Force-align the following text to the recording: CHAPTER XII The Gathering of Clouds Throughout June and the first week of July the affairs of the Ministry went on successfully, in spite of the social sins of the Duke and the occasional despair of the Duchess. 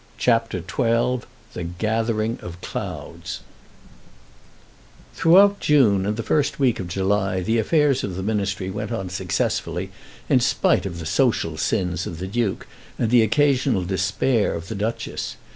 CHAPTER 0.17 0.63
XII 0.67 1.27
The 1.53 1.63
Gathering 1.77 2.39
of 2.41 2.59
Clouds 2.61 3.41
Throughout 5.13 5.59
June 5.59 6.07
and 6.07 6.17
the 6.17 6.23
first 6.23 6.57
week 6.59 6.79
of 6.79 6.87
July 6.87 7.41
the 7.41 7.59
affairs 7.59 8.03
of 8.03 8.15
the 8.15 8.23
Ministry 8.23 8.71
went 8.71 8.91
on 8.91 9.09
successfully, 9.09 9.91
in 10.27 10.39
spite 10.39 10.87
of 10.87 10.97
the 10.97 11.05
social 11.05 11.55
sins 11.55 12.07
of 12.07 12.17
the 12.17 12.25
Duke 12.25 12.65
and 12.97 13.11
the 13.11 13.21
occasional 13.21 13.83
despair 13.83 14.55
of 14.55 14.69
the 14.69 14.75
Duchess. 14.75 15.35